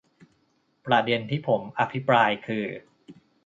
[0.85, 2.65] ประเด็นที่ผมอภิปรายคือ